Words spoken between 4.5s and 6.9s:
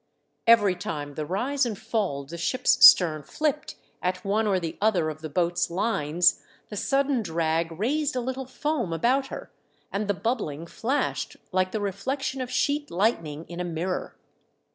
the other of the boat's lines the